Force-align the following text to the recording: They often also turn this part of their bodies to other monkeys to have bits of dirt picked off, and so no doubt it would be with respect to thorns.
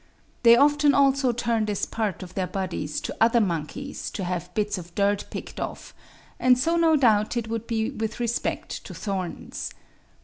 They 0.41 0.55
often 0.55 0.95
also 0.95 1.31
turn 1.31 1.65
this 1.65 1.85
part 1.85 2.23
of 2.23 2.33
their 2.33 2.47
bodies 2.47 2.99
to 3.01 3.15
other 3.21 3.39
monkeys 3.39 4.09
to 4.09 4.23
have 4.23 4.51
bits 4.55 4.79
of 4.79 4.95
dirt 4.95 5.25
picked 5.29 5.59
off, 5.59 5.93
and 6.39 6.57
so 6.57 6.75
no 6.75 6.95
doubt 6.95 7.37
it 7.37 7.47
would 7.49 7.67
be 7.67 7.91
with 7.91 8.19
respect 8.19 8.83
to 8.85 8.95
thorns. 8.95 9.69